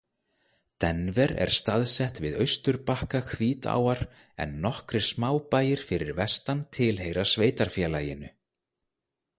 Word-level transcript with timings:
Denver 0.83 1.33
er 1.43 1.51
staðsett 1.57 2.21
við 2.23 2.37
austurbakka 2.45 3.21
Hvítáar 3.27 4.01
en 4.47 4.57
nokkrir 4.65 5.07
smábæir 5.11 5.85
fyrir 5.93 6.15
vestan 6.23 6.67
tilheyra 6.79 7.29
sveitarfélaginu. 7.37 8.35